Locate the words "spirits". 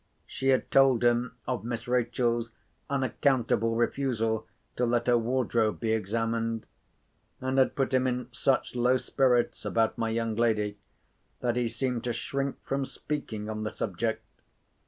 8.97-9.63